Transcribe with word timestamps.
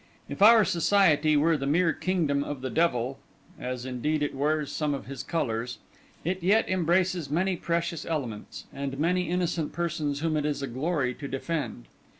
If 0.27 0.41
our 0.41 0.65
society 0.65 1.37
were 1.37 1.55
the 1.57 1.67
mere 1.67 1.93
kingdom 1.93 2.43
of 2.43 2.61
the 2.61 2.71
devil 2.71 3.19
(as 3.59 3.85
indeed 3.85 4.23
it 4.23 4.33
wears 4.33 4.71
some 4.71 4.95
of 4.95 5.05
his 5.05 5.21
colours) 5.21 5.77
it 6.25 6.41
yet 6.41 6.67
embraces 6.67 7.29
many 7.29 7.55
precious 7.55 8.03
elements 8.03 8.65
and 8.73 8.97
many 8.97 9.29
innocent 9.29 9.73
persons 9.73 10.21
whom 10.21 10.35
it 10.37 10.43
is 10.47 10.63
a 10.63 10.67
glory 10.67 11.13
to 11.13 11.27
defend. 11.27 11.85